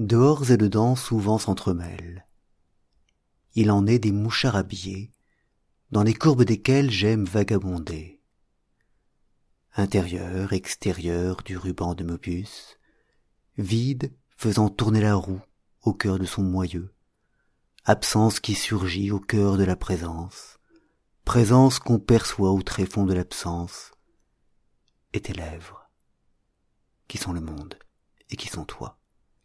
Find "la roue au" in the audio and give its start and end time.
15.02-15.92